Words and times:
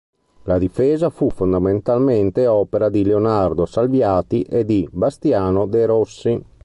La 0.45 0.57
"Difesa" 0.57 1.11
fu 1.11 1.29
fondamentalmente 1.29 2.47
opera 2.47 2.89
di 2.89 3.05
Leonardo 3.05 3.67
Salviati 3.67 4.41
e 4.41 4.65
di 4.65 4.89
Bastiano 4.91 5.67
de' 5.67 5.85
Rossi. 5.85 6.45